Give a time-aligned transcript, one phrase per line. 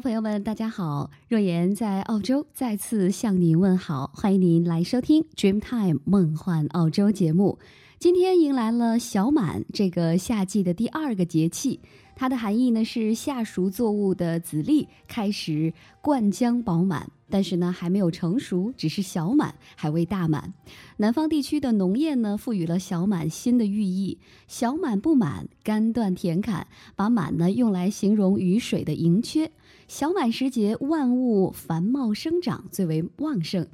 [0.00, 1.10] 朋友们，大家好！
[1.28, 7.58] 若言在澳洲再次向您问好，欢迎您来收听《Dreamtime 梦幻澳洲》节目。
[7.98, 11.80] 今天迎来了小满这个夏季的第二个节气，
[12.14, 17.10] 它的含义呢是夏熟作物的籽粒开始灌浆饱满。
[17.30, 20.54] 但是呢，还没有成熟，只是小满，还未大满。
[20.96, 26.66] 南方地区的农谚呢，赋予了小满新的寓意：小满不满，干断田坎。
[26.96, 29.50] 把满呢用来形容雨水的盈缺。
[29.88, 33.66] 小满时节，万物繁茂生长最为旺盛。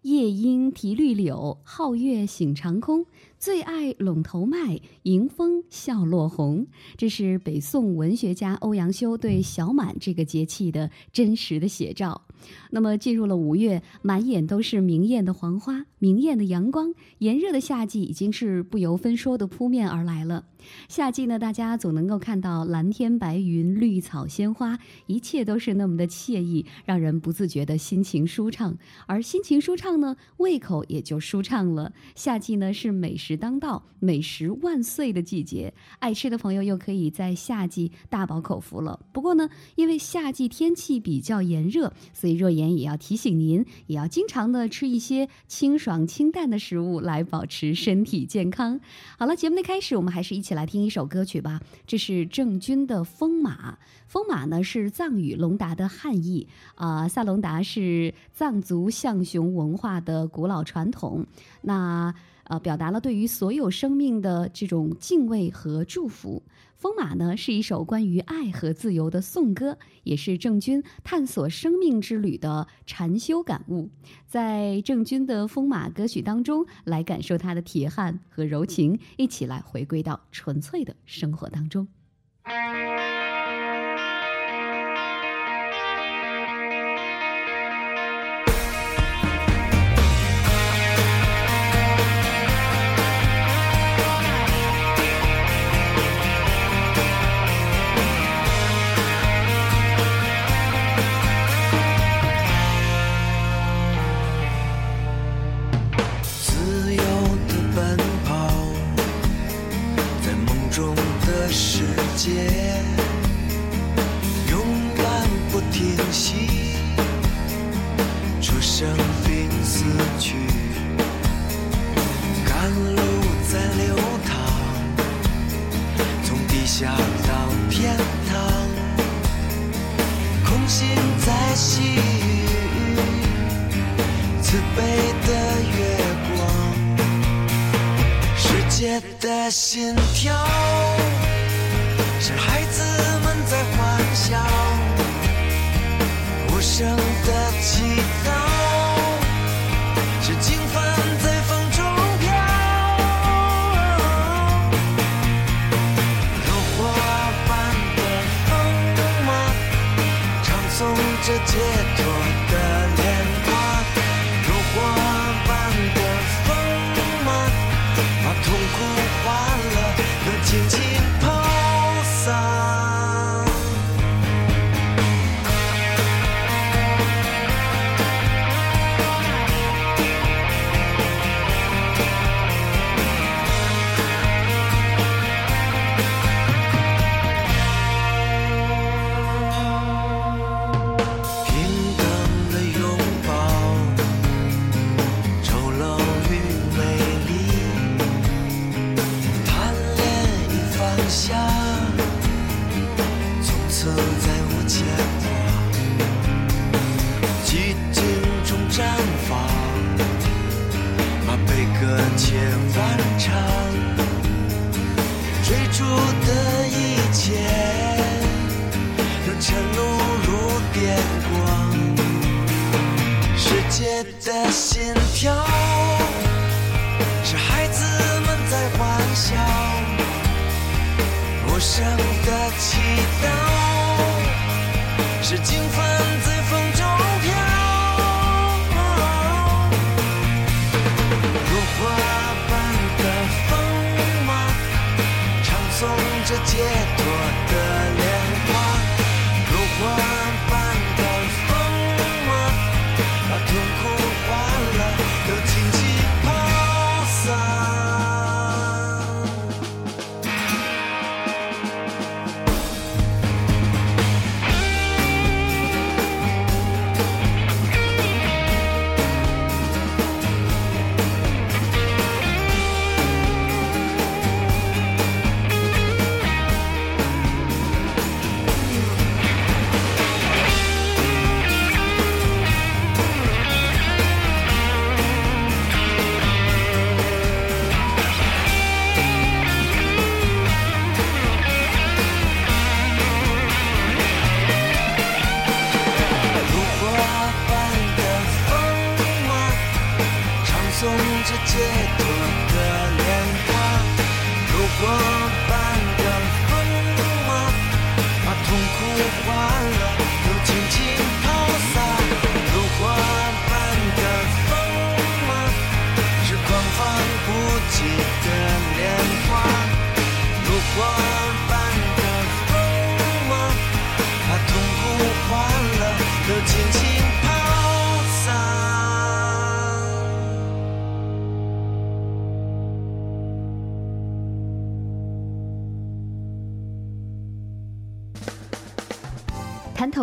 [0.00, 3.04] 夜莺啼绿柳，皓月醒长空。
[3.38, 6.66] 最爱陇头麦，迎风笑落红。
[6.96, 12.22] 这是北宋文学家欧阳修对小满这个节气的真实的写照。
[12.70, 20.44] 那么进入了五月，满眼都是明艳的黄花，明艳的阳光，炎热的夏季已经是不由分说的扑面而来了。
[20.88, 28.76] 夏季呢，大家总能够看到蓝天白云、绿草鲜花，一切都是那么的惬意，让人不自觉的心情舒畅。
[29.06, 31.92] 而心情舒畅呢，胃口也就舒畅了。
[32.16, 38.98] 夏季呢，是美食当道、美食万岁的季节，爱吃的朋友又可以在夏季大饱口福了。
[39.12, 42.38] 不过呢，因为夏季天气比较炎热，所以。
[42.38, 48.78] 若言也要提醒您，也要经常的吃一些清爽清淡的食物，来保持身体健康。
[49.18, 51.60] 好了，节目的开始，我们还是一起来听一首歌曲吧。
[51.84, 53.72] 这是郑钧的《风马》。
[54.06, 61.26] 风马呢是藏语龙达的汉译啊，萨隆达是藏族象雄文化的古老传统。
[61.62, 62.14] 那
[62.48, 66.42] 呃，表达了对于所有生命的这种敬畏和祝福。
[66.74, 73.90] 风马呢，是一首关于爱和自由的颂歌，也是郑钧探索生命之旅的禅修感悟。
[74.26, 81.88] 在郑钧的风马歌曲当中，来感受他的铁汉和柔情，一起来回归到纯粹的生活当中。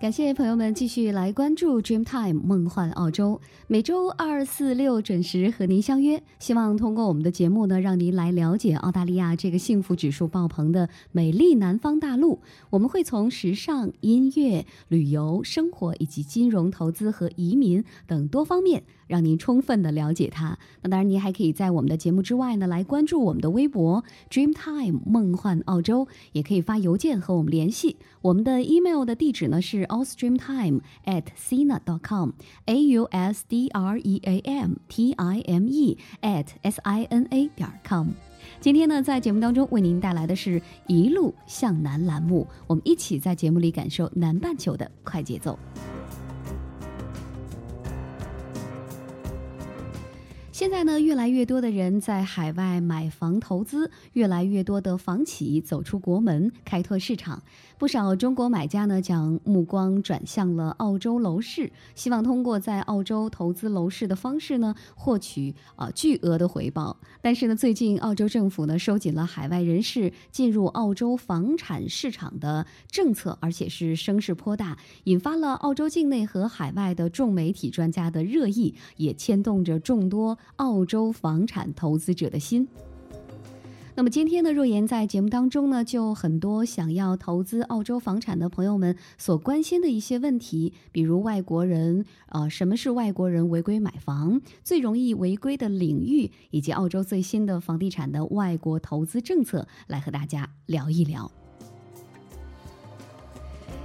[0.00, 6.22] 感谢朋友们继续来关注 Dreamtime 梦幻澳洲，每周二、四、六准时和您相约。
[6.38, 12.40] 希望通过我们的节目呢，让您来了解澳大利亚这个幸福指数爆棚的美丽南方大陆。
[12.70, 18.84] 我们会从时尚、音乐、旅游、生活以及金融投资和移民等多方面。
[19.10, 20.56] 让您充分的了解它。
[20.82, 27.96] 那当然，您还可以在我们的节目之外呢，来关注我们的微博 Dreamtime 梦幻澳洲，也可以发邮件和我们联系。
[28.22, 32.32] 我们的 email 的地址呢是 allstreamtime at sina dot com
[32.64, 37.04] a u s d r e a m t i m e at s i
[37.10, 38.08] n a 点 com。
[38.60, 45.58] 今天呢，在节目当中为您带来的是一路向南栏目，我们一起在节目里感受南半球的快节奏。
[50.52, 57.42] 现在呢，越来越多的人在海外买房投资，越来越多的房企走出国门开拓市场。
[57.80, 66.94] 不少中国买家呢，将目光转向了澳洲楼市，希望通过在澳洲投资楼市的方式呢，获取啊巨额的回报。
[67.22, 80.36] 但是呢，最近澳洲政府呢，收紧了海外人士进入澳洲房产市场的政策，而且是声势颇大，引发了澳洲境内和海外的众媒体专家的热议，也牵动着众多。
[80.56, 82.68] 澳洲房产投资者的心。
[84.00, 101.30] 那么今天呢，若言在节目当中呢，就很多想要投资澳洲房产的朋友们所关心的一些问题，比如外国人，呃，什么是外国人违规买房，最容易违规的领域，以及澳洲最新的房地产的外国投资政策，来和大家聊一聊。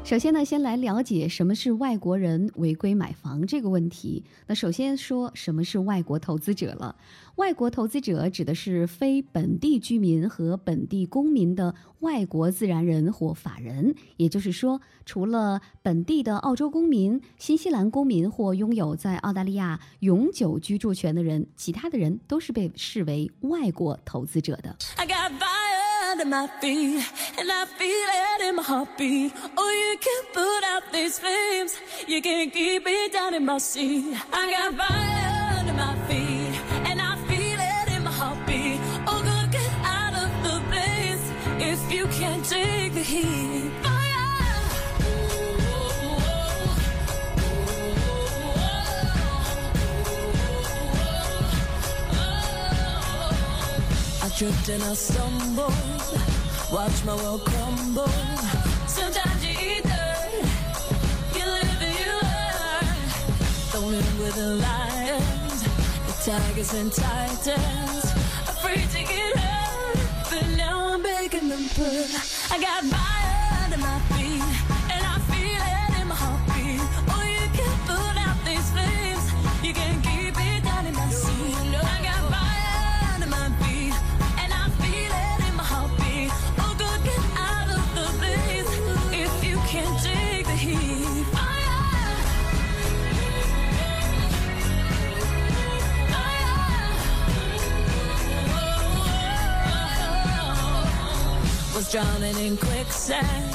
[0.05, 4.23] 首先呢，先来了解什么是外国人违规买房这个问题。
[4.45, 6.95] 那首先说什么是外国投资者了。
[7.37, 13.95] 外国投资者指的是非本地居民和本地公民的外国自然人或法人。
[14.17, 24.77] 也就是说，除了本地的澳洲公民、新西兰公民或拥有在澳大利亚永久居住权的人，其他的人都是被视为外国投资者的。
[26.15, 27.05] Under my feet,
[27.37, 29.33] and I feel it in my heartbeat.
[29.57, 34.15] Oh, you can put out these flames, you can keep it down in my seat.
[34.31, 36.55] I got fire under my feet,
[36.87, 38.79] and I feel it in my heartbeat.
[39.07, 41.25] Oh, girl, get out of the place
[41.59, 43.71] if you can't take the heat.
[54.23, 55.94] I tripped and I stumbled
[56.75, 58.05] Watch my world crumble.
[58.85, 60.07] Sometimes you either
[61.33, 62.97] you live or you learn.
[63.71, 65.63] Don't live with the lions,
[66.05, 68.03] the tigers and titans.
[68.51, 72.35] Afraid to get hurt, but now I'm begging them put
[101.91, 103.51] drowning in quicksand.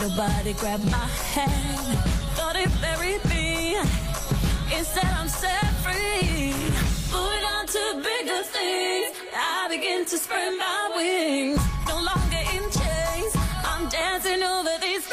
[0.00, 1.98] Nobody grabbed my hand,
[2.36, 3.76] thought it buried me.
[4.76, 6.52] Instead, I'm set free.
[7.12, 9.16] Moving on to bigger things.
[9.34, 11.60] I begin to spread my wings.
[11.88, 13.32] No longer in chains.
[13.64, 15.06] I'm dancing over these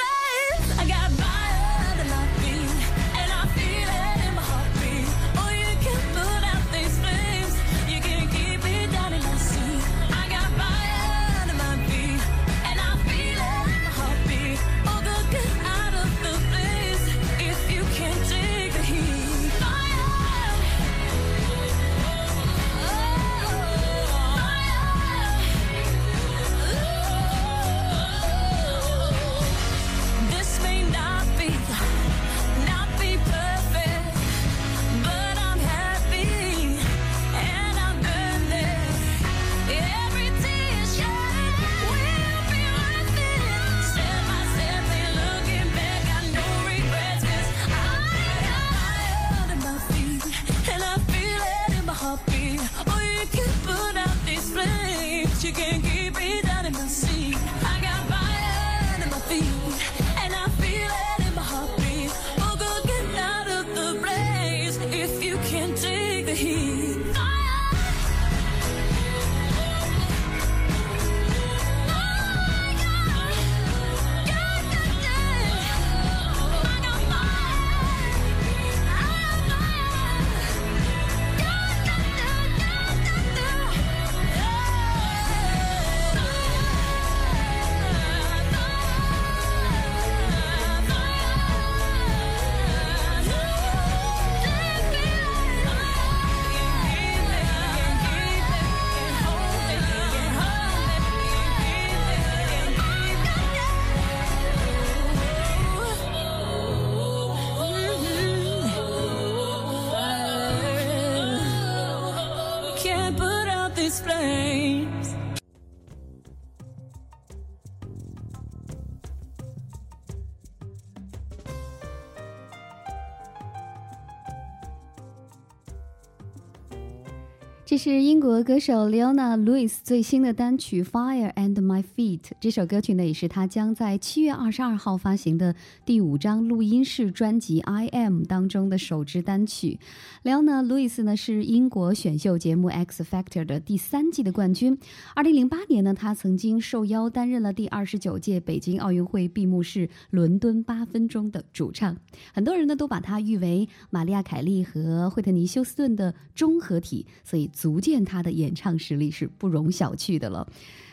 [127.79, 132.19] 是英国歌手 Leona Lewis 最新的单曲《Fire and My Feet》。
[132.38, 135.55] 这首歌曲呢，也是她将在七月二十二号发行的
[135.86, 139.79] 第五张录音室专辑《I Am》当中的首支单曲。
[140.25, 144.77] Leona Lewis 呢是英国选秀节目《X Factor》的第三季的冠军。
[145.15, 151.95] 二零零八年呢，她曾经受邀担任了第二十九届北京奥运会闭幕式伦敦八分钟的主唱。
[152.33, 160.47] 很多人呢都把她誉为玛丽亚·凯莉和惠特尼·休斯顿的综合体，所以足足见他的演唱实力是不容小觑的了。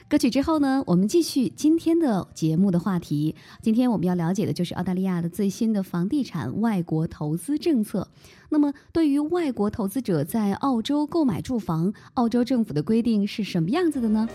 [0.08, 3.34] 歌曲之后呢，我们继续今天的节目的话题。
[3.62, 8.06] 今天我们要了解的就是澳大利亚的最新的房地产外国投资政策。
[8.50, 14.28] 那么，对于外国投资者在澳洲购买住房，澳洲政府的规定是什么样子的呢？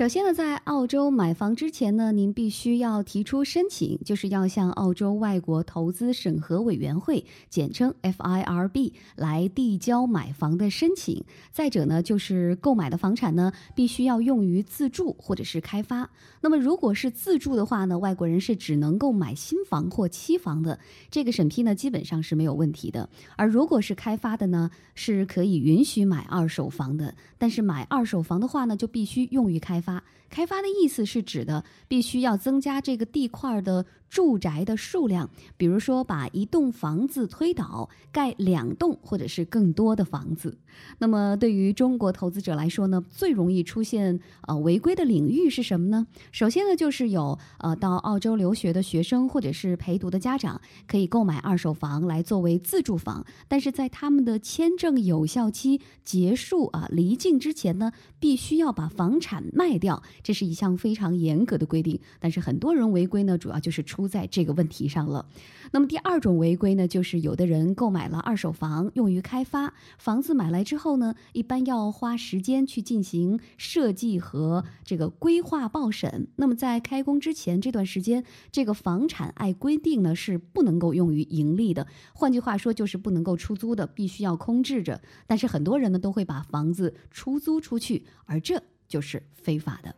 [0.00, 11.22] 首先呢，在澳洲买房之前呢，您必须要提出申请，就是要向澳洲外国投资审核委员会（简称 FIRB） 来递交买房的申请。
[11.52, 16.08] 再者呢，就是购买的房产呢，必须要用于自住或者是开发。
[16.40, 20.78] 那么，如果是自住的话呢，外国人是只能购买新房或期房的，
[21.10, 23.06] 这个审批呢基本上是没有问题的。
[23.36, 29.89] 而如果是开发的呢，是可以允许买二手房的，但是买二手房的话呢，就必须用于开发。
[30.28, 40.58] 开发的意思是指的必须要增加这个地块的住宅的数量，比如说把一栋房子推倒，盖两栋或者是更多的房子。
[40.98, 46.06] 那么对于中国投资者来说呢，最容易出现呃违规的领域是什么呢？
[46.32, 62.00] 首先呢，就是有呃到澳洲留学的学生或者是陪读的家长可以购买二手房来作为自住房，但是在他们的签证有效期结束啊离境之前呢，必须要把房产卖掉，这是一项非常严格的规定。
[62.18, 65.26] 但是很多人违规呢，主要就是出出在这个问题上了。
[65.72, 76.28] 那么第二种违规呢，就是有的人购买了二手房用于开发，房子买来之后呢，一般要花时间去进行设计和这个规划报审。
[76.36, 85.00] 那么在开工之前这段时间，这个房产按规定呢是不能够用于盈利的，换句话说就是不能够出租的，必须要空置着。
[85.26, 89.94] 但是很多人呢都会把房子出租出去，而这就是非法的。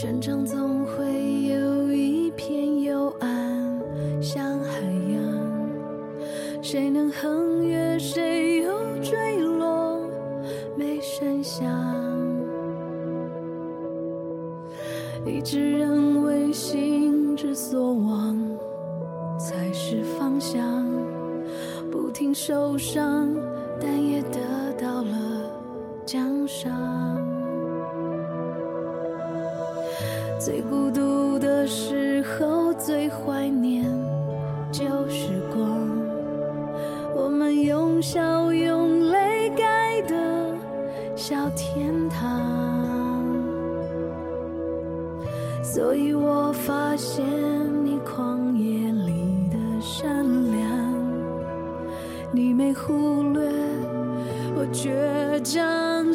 [0.00, 3.82] 成长总会有一片幽暗，
[4.22, 4.80] 像海
[5.12, 9.98] 洋，谁能横越，谁又坠落，
[10.76, 11.66] 没声响。
[15.26, 18.38] 一直认为心之所往
[19.36, 20.86] 才是方向，
[21.90, 23.34] 不停受伤，
[23.80, 24.38] 但也得
[24.80, 25.50] 到了
[26.06, 27.27] 奖赏。
[30.48, 33.84] 最孤独的时候，最怀念
[34.72, 35.62] 旧时光。
[37.14, 40.16] 我们用笑用泪盖的
[41.14, 42.40] 小天堂。
[45.62, 47.22] 所以我发现
[47.84, 50.66] 你旷野里的善良，
[52.32, 53.52] 你没忽略
[54.56, 54.88] 我倔
[55.42, 56.14] 强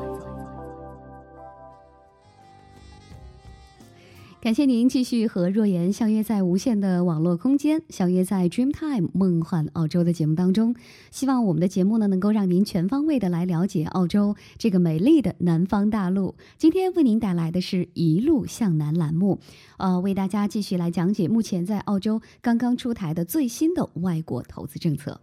[4.41, 10.75] 感谢您继续和若言相约在无限的网络空间，相约在 Dreamtime 梦幻澳洲的节目当中。
[11.11, 16.33] 希望我们的节目呢，能够让您全方位的来了解澳洲这个美丽的南方大陆。
[16.57, 19.39] 今天为您带来的是一路向南栏目，
[19.77, 25.21] 呃，为大家继续来讲解目前在澳洲刚刚出台的最新的外国投资政策。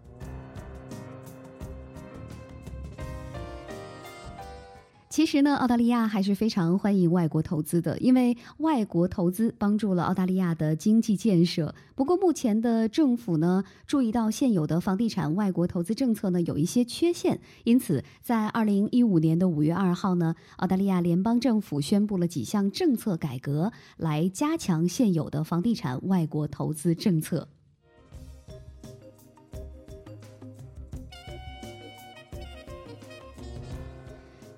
[5.18, 11.74] 其实呢，澳大利亚还是非常欢迎外国投资的，因为外国投资帮助了澳大利亚的经济建设。
[11.96, 27.48] 不过，目前的政府呢，注意到现有的房地产外国投资政策呢有一些缺陷，因此在二零一五年的五月二号呢，澳大利亚联邦政府宣布了几项政策改革，来加强现有的房地产外国投资政策。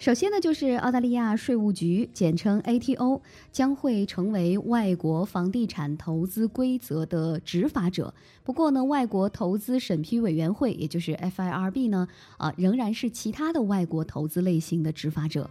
[0.01, 3.21] 首先呢，就是澳大利亚税务局，简称 ATO，
[3.53, 8.15] 将会成为外国房地产投资规则的执法者。
[8.43, 12.09] 不过呢，外国投资审批委员会，也就是 FIRB 呢，
[12.39, 15.51] 啊，仍然是其他的外国投资类型的执法者。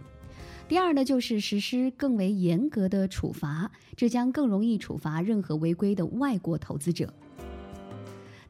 [0.66, 7.14] 第二呢，就是实施更为严格的处罚，这将更容易处罚任何违规的外国投资者。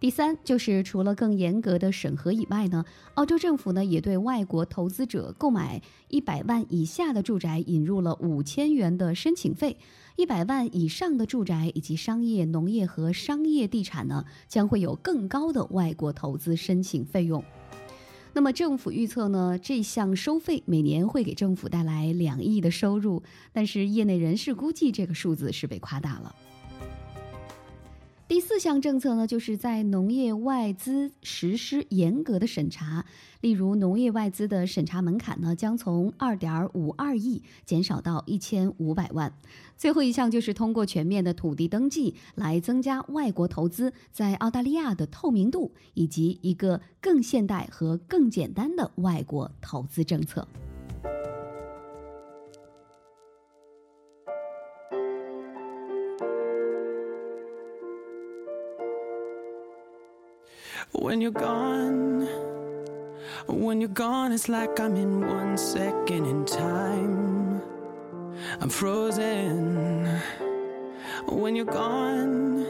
[0.01, 2.83] 第三，就是除了更严格的审核以外呢，
[3.17, 9.77] 澳洲政府呢也对外国投资者购买一百万以下的住宅引入了五千元的申请费，
[10.17, 17.45] 一百万以上的住宅以及商业、农业和商业地产呢将会有更高的外国投资申请费用。
[18.33, 26.35] 那么政府预测呢，这项收费每年会给政府带来两亿的收入，但是业内人士估计这个数字是被夸大了。
[28.31, 33.05] 第四项政策呢，就是在农业外资实施严格的审查，
[33.41, 39.33] 例如农业外资的审查门槛呢，将从二点五二亿减少到一千五百万。
[39.77, 50.47] 最后一项就是通过全面的土地登记来增加外国投资在澳大利亚的透明度，以及一个更现代和更简单的外国投资政策。
[61.01, 62.29] When you're gone,
[63.47, 67.63] when you're gone, it's like I'm in one second in time.
[68.61, 70.21] I'm frozen.
[71.27, 72.67] When you're gone,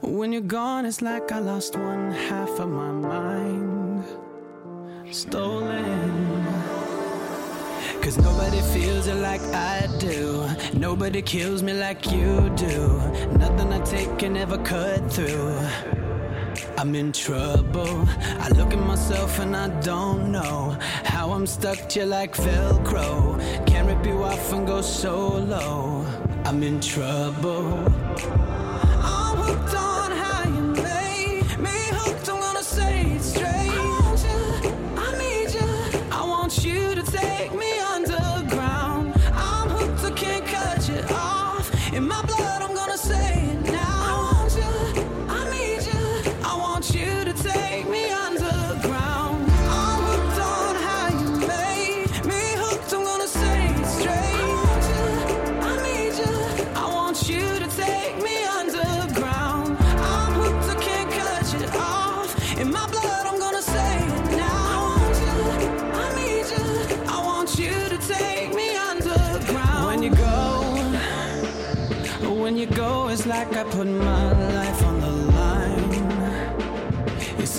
[0.00, 4.02] when you're gone, it's like I lost one half of my mind.
[5.10, 6.46] Stolen.
[8.00, 10.48] Cause nobody feels it like I do.
[10.72, 12.98] Nobody kills me like you do.
[13.36, 15.99] Nothing I take can ever cut through.
[16.80, 18.08] I'm in trouble.
[18.40, 23.38] I look at myself and I don't know how I'm stuck to like Velcro.
[23.66, 26.06] Can't rip you off and go solo.
[26.46, 27.84] I'm in trouble.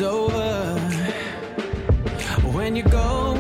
[0.02, 0.80] Over.
[2.54, 3.36] When you go,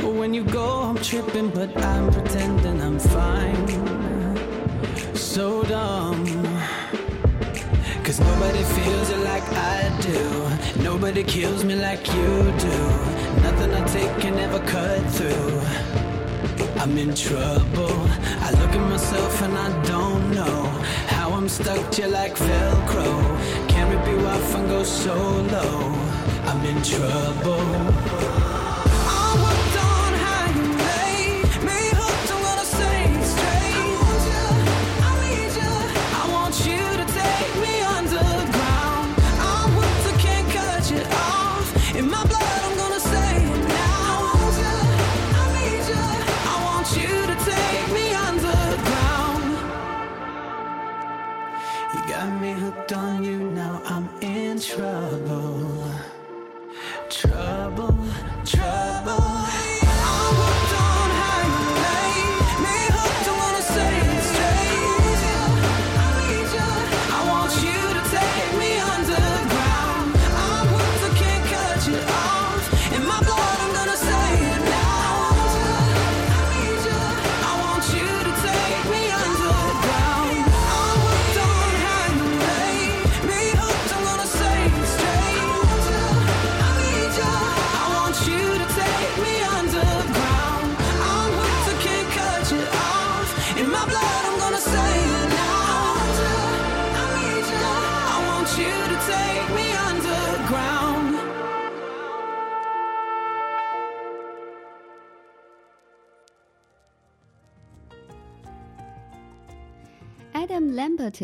[0.00, 3.66] when you go, I'm tripping, but I'm pretending I'm fine.
[5.14, 6.24] So dumb.
[8.02, 10.82] Cause nobody feels it like I do.
[10.82, 12.78] Nobody kills me like you do.
[13.42, 15.60] Nothing I take can ever cut through.
[16.80, 18.00] I'm in trouble.
[18.40, 20.64] I look at myself and I don't know
[21.08, 23.63] how I'm stuck just like Velcro.
[23.84, 25.60] Can't rip you off and go solo.
[26.46, 28.43] I'm in trouble.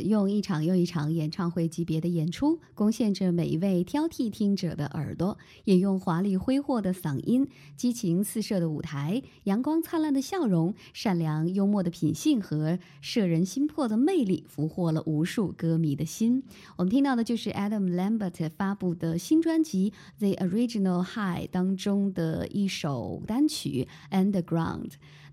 [0.02, 16.42] 用一场又一场演唱会级别的演出，攻陷着每一位挑剔听者的耳朵，也用华丽挥霍的嗓音、激情四射的舞台、阳光灿烂的笑容、善良幽默的品性和摄人心魄的魅力，俘获了无数歌迷的心。
[16.76, 24.88] 我们听到的就是 Adam Lambert 发布的新专辑《The Original High》当中的一首单曲《Underground》。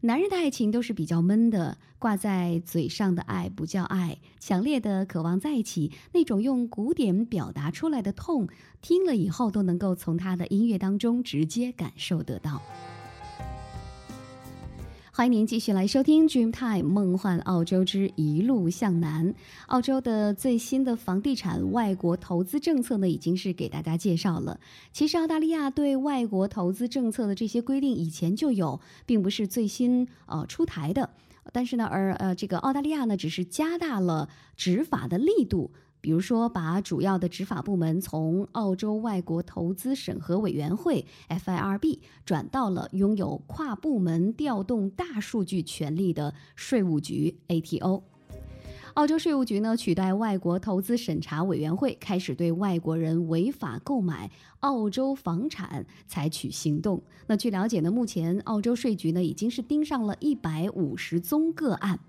[0.07, 8.47] 男人的爱情都是比较闷的，挂在嘴上的爱不叫爱，强烈的渴望在一起，那种用古典表达出来的痛，
[8.81, 12.61] 听了以后都能够从他的音乐当中直接感受得到。
[15.17, 19.33] 欢迎您继续来收听《Dreamtime 梦幻澳洲之一路向南》。
[19.65, 24.59] 澳洲的最新的房地产外国投资政策呢，已经是给大家介绍了。
[24.93, 31.09] 其实澳大利亚对外国投资政策的这些规定以前就有，并不是最新呃出台的。
[31.51, 35.71] 但是呢，而呃这个澳大利亚呢，只是加大了执法的力度。
[36.07, 48.03] 比如说，把主要的执法部门从澳洲外国投资审核委员会 （FIRB） 转到了拥有跨部门调动大数据权力的税务局 （ATO）。
[48.93, 57.03] 澳洲税务局呢，取代外国投资审查委员会，开始对外国人违法购买澳洲房产采取行动。
[57.27, 61.99] 那据了解呢，目前澳洲税局呢已经是盯上了一百五十宗个案。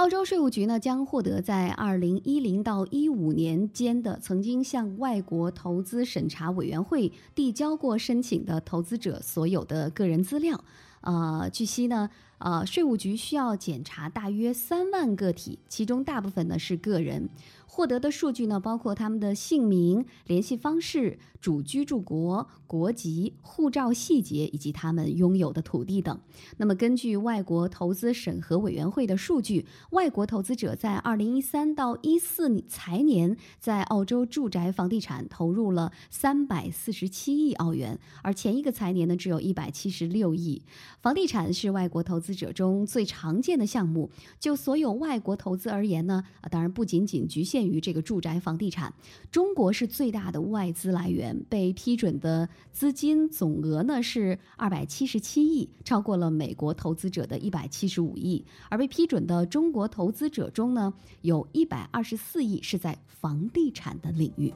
[0.00, 10.58] 澳洲税务局呢将获得在二零一零到一五年间的曾经向外国投资审查委员会递交过申请的投资者所有的个人资料。
[11.02, 12.08] 呃，据悉呢，
[12.38, 17.28] 呃，税务局需要检查大约三万个体，其中大部分呢是个人。
[17.72, 26.18] 获得的数据呢，包括他们的姓名、联系方式、主居住国、国籍、护照细节以及他们拥有的土地等。
[26.56, 40.60] 那么，根据外国投资审核委员会的数据，外国投资者在二零一三到一四财年在澳洲住宅房地产投入了三百四十七亿澳元，而前一个财年呢只有一百七十六亿。
[41.00, 44.10] 房地产是外国投资者中最常见的项目。
[44.40, 48.92] 就所有外国投资而言呢，啊，当然不仅仅局限于这个住宅房地产，
[49.30, 58.44] 中国是最大的外资来源，被批准的资金总额呢是二百七十七亿，超过了美国投资者的一百七十五亿。
[58.68, 60.92] 而被批准的中国投资者中呢，
[61.22, 64.52] 有一百二十四亿是在房地产的领域。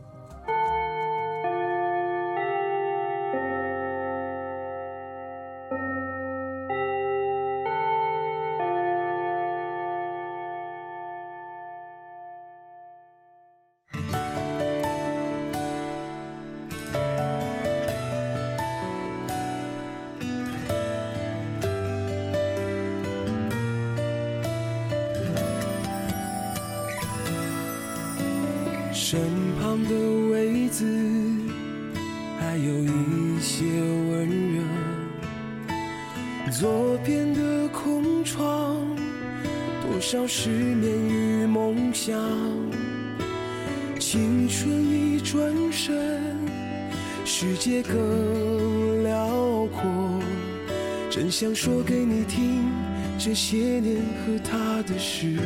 [54.82, 55.38] 的事。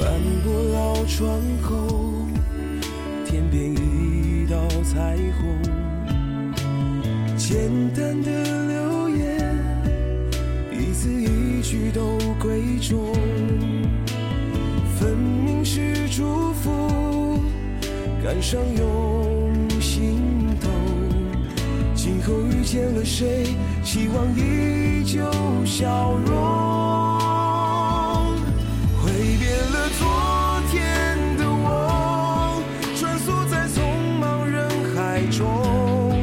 [0.00, 2.26] 斑驳老窗口，
[3.24, 5.62] 天边一道彩虹，
[7.36, 9.56] 简单的留言，
[10.72, 13.12] 一字一句都贵重，
[14.98, 17.40] 分明是祝福，
[18.22, 19.31] 感伤用心头。
[22.26, 25.20] 后遇见了谁，希望依旧
[25.64, 26.32] 笑容。
[29.02, 30.06] 挥别了昨
[30.70, 32.62] 天的我，
[32.96, 33.82] 穿梭在匆
[34.20, 36.16] 忙人海中，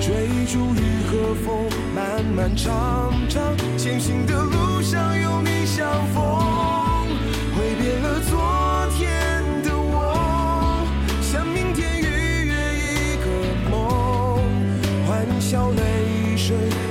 [0.00, 6.37] 追逐雨和风，漫漫长长，前行的路上有你相逢。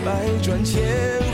[0.06, 1.27] 百转千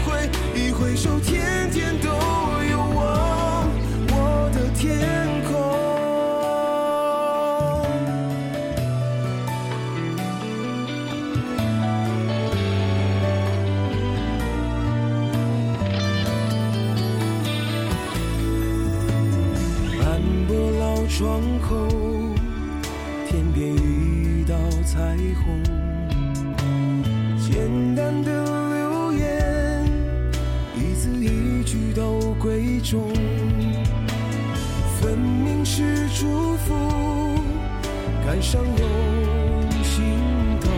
[38.43, 40.19] 伤用心
[40.59, 40.69] 头。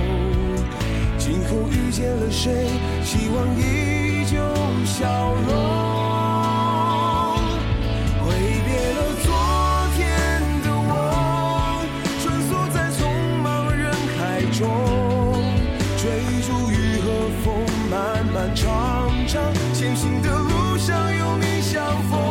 [1.17, 2.69] 今后遇见了谁，
[3.03, 4.37] 希望依旧
[4.85, 5.49] 笑容。
[8.23, 8.29] 挥
[8.65, 9.27] 别了昨
[9.97, 9.99] 天
[10.61, 10.93] 的我，
[12.21, 13.01] 穿梭在匆
[13.41, 14.19] 忙人海
[14.51, 14.61] 中，
[15.97, 16.03] 追
[16.45, 17.05] 逐雨和
[17.43, 17.45] 风，
[17.89, 22.24] 漫漫长长，前行的路上有你相逢。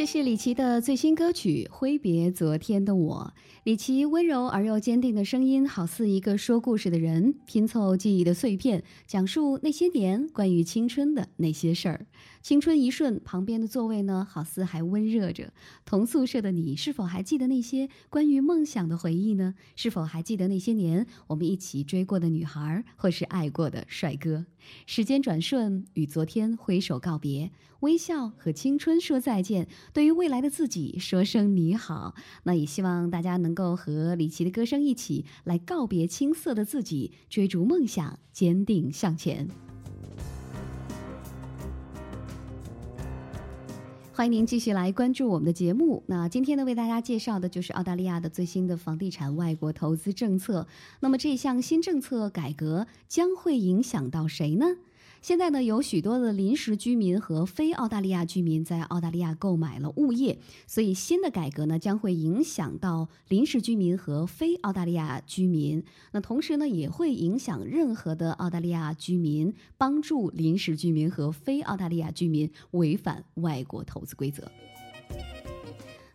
[0.00, 3.34] 这是李琦的最新歌曲《挥别昨天的我》。
[3.64, 12.06] 李琦温柔而又坚定的声音，好似一个说故事的人，拼凑记忆的碎片，讲述那些年关于青春的那些事儿。
[12.40, 15.52] 青春一瞬，旁边的座位呢，好似还温热着。
[15.84, 19.54] 同宿舍的你，是否还记得那些关于梦想的回忆呢？
[19.76, 24.46] 是否还记得那些年我们一起追过的女孩，或是爱过的帅哥？
[24.86, 32.14] 时间转瞬，与昨天挥手告别，微笑和青春说再见，对于未来的自己说声你好。
[32.42, 39.48] 那也希望大家能够和李琦的歌声一起来告别青涩的自己，追逐梦想，坚定向前。
[44.20, 46.02] 欢迎您继续来关注我们的节目。
[46.04, 50.66] 那今天呢，为大家介绍的就是澳大利亚的最新的房地产外国投资政策。
[51.00, 54.66] 那么这项新政策改革将会影响到谁呢？
[55.22, 65.84] 现在呢，有许多的临时居民和非澳大利亚居民在澳大利亚购买了物业，所以新的改革呢将会影响到临时居民和非澳大利亚居民。
[66.12, 74.50] 那同时呢，也会影响任何的澳大利亚居民，帮助临时居民和非澳大利亚居民违反外国投资规则。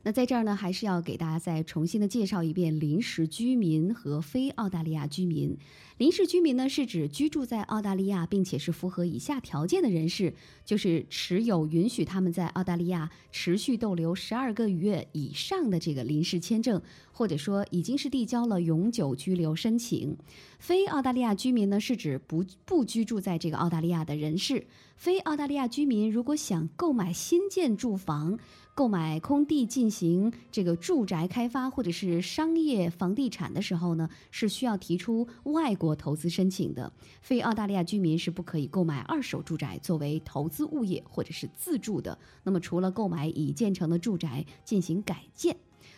[0.06, 5.58] 那在这儿呢，还是要给大家再重新的介绍一遍临时居民和非澳大利亚居民。
[5.98, 16.80] 临时居民呢，是指居住在澳大利亚并且是符合以下条件的人士，就是持有允许他们在澳大利亚持续逗留十二个月以上的这个临时签证，
[17.12, 20.16] 或者说已经是递交了永久居留申请。
[20.60, 24.68] 非澳大利亚居民呢，是指不不居住在这个澳大利亚的人士。
[24.96, 28.38] 非澳大利亚居民如果想购买新建住房，
[28.76, 36.92] 购买空地进行这个住宅开发或者是商业房地产的时候呢，是需要提出外国投资申请的。
[37.22, 42.20] 非澳大利亚居民是不可以购买二手住宅作为投资物业或者是自住的。
[42.44, 45.56] 那么，除了购买已建成的住宅进行改建。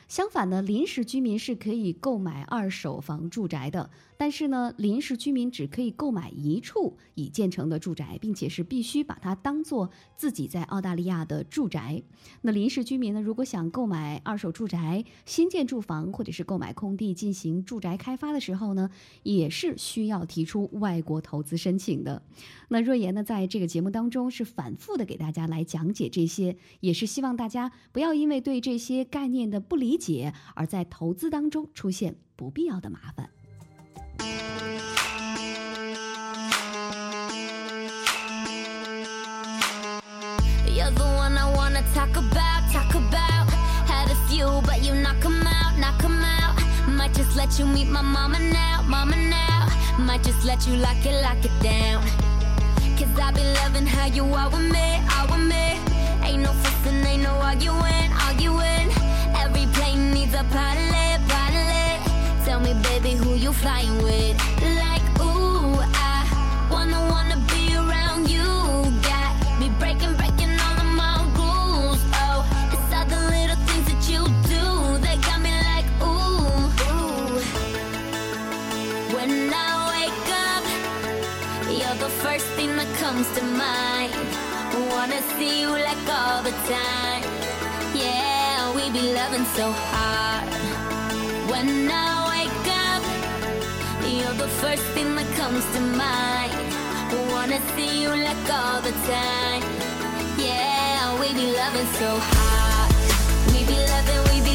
[0.07, 12.01] 相反呢，临时居民是可以购买二手房住宅的，但是呢，临时居民只可以购买一处已建成的住宅，并且是必须把它当做自己在澳大利亚的住宅。
[12.41, 18.89] 那临时居民呢，如果想购买二手住宅、新建住房或者是购买空地进行住宅开发的时候呢，
[19.21, 22.23] 也是需要提出外国投资申请的。
[22.69, 33.29] 那若言呢，在这个节目当中是反复的给大家来讲解这些，也是希望大家不要因为对这些概念的不理解，而在投资当中出现不必要的麻烦。
[40.65, 43.49] You're the one I wanna talk about, talk about.
[43.87, 46.55] Had a few, but you knock 'em out, knock 'em out.
[46.87, 49.67] Might just let you meet my mama now, mama now.
[49.99, 52.01] Might just let you lock it, lock it down.
[52.97, 55.77] Cause I've been loving how you are with me, are with me.
[56.23, 58.89] Ain't no fussing, ain't no arguing, arguing.
[59.35, 60.86] Every plane needs a pilot.
[63.07, 64.37] Baby, who you flying with?
[64.83, 66.27] Like, ooh, I
[66.69, 68.43] wanna, wanna be around you.
[69.01, 69.31] Got
[69.61, 72.01] me breaking, breaking all of my rules.
[72.23, 72.43] Oh,
[72.73, 74.65] it's all the little things that you do
[75.05, 77.39] that got me like, ooh, ooh.
[79.15, 80.63] When I wake up,
[81.79, 84.11] you're the first thing that comes to mind.
[84.91, 87.23] Wanna see you like all the time.
[87.95, 90.49] Yeah, we be loving so hard.
[91.49, 92.16] When I
[94.61, 96.53] first thing that comes to mind.
[97.31, 99.63] Wanna see you like all the time.
[100.37, 102.89] Yeah, we be loving so hard.
[103.53, 104.46] We be loving, we be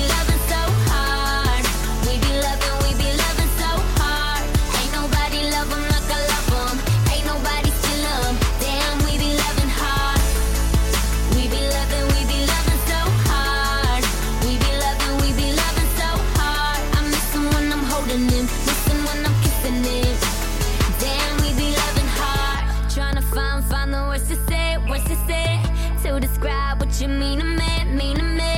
[27.03, 28.55] you mean to me, mean to me.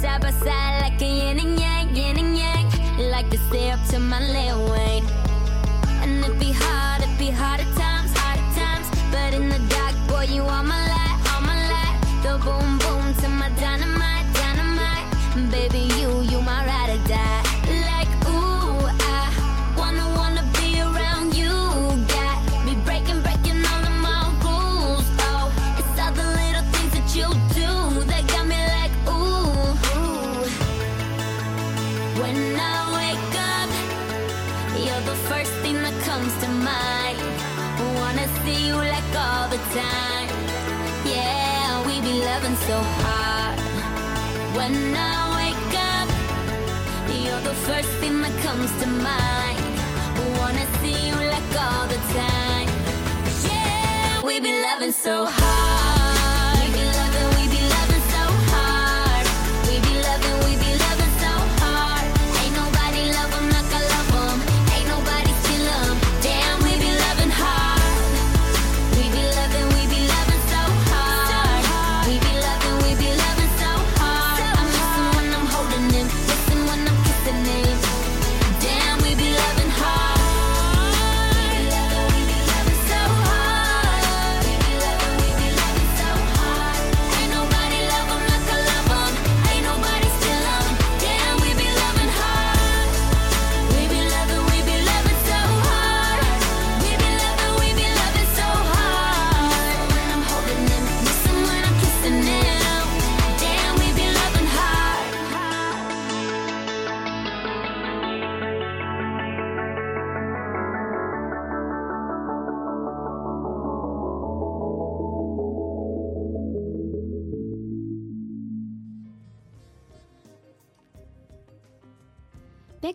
[0.00, 2.66] Side by side like a yin and yang, yin and yang.
[3.10, 5.04] Like to stay up to my Lil Wayne.
[6.00, 8.86] And it be hard, it be hard at times, hard at times.
[9.12, 11.98] But in the dark, boy, you are my light, all my light.
[12.22, 12.71] The boom
[48.52, 49.31] comes to mind.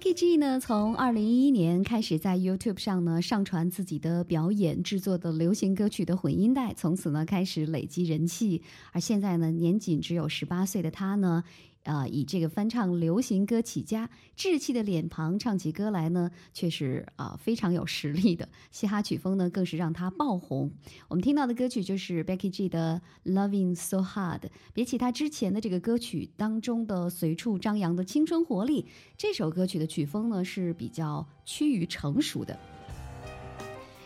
[0.08, 8.62] T.G 呢，从二零一一年开始在 YouTube 上呢上传自己的表演制作的流行歌曲的混音带，从此呢开始累积人气。
[8.94, 11.44] 而现在呢，年仅只有十八岁的他呢。
[11.88, 18.48] 啊，以这个翻唱流行歌起家，稚气的脸庞唱起歌来呢，却是啊非常有实力的。
[18.72, 20.70] 嘻哈曲风呢，更是让他爆红。
[21.08, 24.40] 我们听到的歌曲就是 Becky G 的《Loving So Hard》。
[24.74, 28.86] 比起他之前的这个歌曲当中的随处张扬的青春活力，
[29.18, 32.60] 这首歌曲的曲风呢是比较趋于成熟的。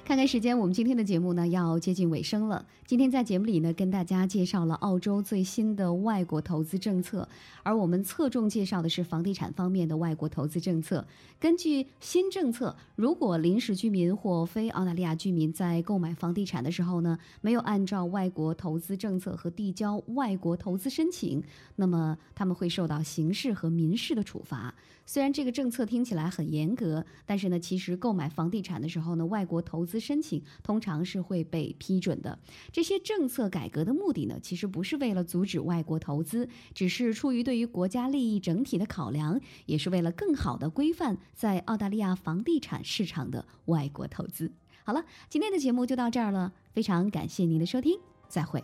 [0.03, 2.65] 看看时间，我们今天的节目呢要接近尾声了。
[2.91, 7.25] 今天在节目里呢，跟大家介绍了澳洲最新的外国投资政策，
[7.63, 11.07] 而我们侧重介绍的是房地产方面的外国投资政策。
[11.39, 21.41] 根据新政策，如果临时居民或非澳大利亚居民在购买房地产的时候呢，没有按照外国投资政策和递交外国投资申请，
[21.77, 24.75] 那么他们会受到刑事和民事的处罚。
[25.03, 32.37] 虽然这个政策听起来很严格，但是呢，其实购买房地产的时候呢，外国投资申请通常是会被批准的。
[32.71, 44.51] 这这些政策改革的目的呢，其实不是为了阻止外国投资，只是出于对于国家利益整体的考量，也是为了更好的规范在澳大利亚房地产市场的外国投资。
[44.83, 48.63] 好了，今天的节目就到这儿了，非常感谢您的收听，再会。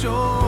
[0.00, 0.47] 胸。